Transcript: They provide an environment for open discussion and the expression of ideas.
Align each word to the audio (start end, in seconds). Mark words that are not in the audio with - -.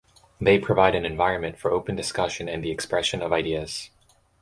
They 0.39 0.57
provide 0.57 0.95
an 0.95 1.05
environment 1.05 1.59
for 1.59 1.69
open 1.69 1.95
discussion 1.95 2.49
and 2.49 2.63
the 2.63 2.71
expression 2.71 3.21
of 3.21 3.31
ideas. 3.31 3.91